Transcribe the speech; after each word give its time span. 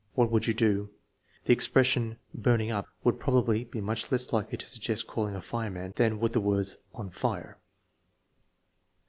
What 0.15 0.31
would 0.31 0.47
you 0.47 0.55
do?" 0.55 0.89
The 1.45 1.53
expression" 1.53 2.17
burning 2.33 2.71
up" 2.71 2.87
would 3.03 3.19
probably 3.19 3.65
be 3.65 3.81
much 3.81 4.11
less 4.11 4.33
likely 4.33 4.57
to 4.57 4.67
suggest 4.67 5.05
calling 5.05 5.35
a 5.35 5.41
fireman 5.41 5.93
than 5.95 6.19
would 6.21 6.33
the 6.33 6.41
words" 6.41 6.77
on 6.95 7.11
fire." 7.11 7.59